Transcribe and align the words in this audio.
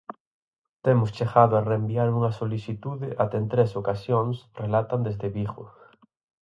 Temos 0.85 1.13
chegado 1.17 1.53
a 1.55 1.65
reenviar 1.69 2.07
unha 2.17 2.35
solicitude 2.39 3.07
até 3.23 3.35
en 3.41 3.47
tres 3.53 3.69
ocasións, 3.81 4.35
relatan 4.61 4.99
desde 5.07 5.27
Vigo. 5.37 5.63